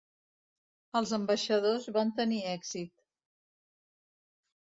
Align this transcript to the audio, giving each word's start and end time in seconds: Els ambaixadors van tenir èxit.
Els 0.99 1.11
ambaixadors 1.17 1.85
van 1.97 2.13
tenir 2.21 2.39
èxit. 2.53 3.05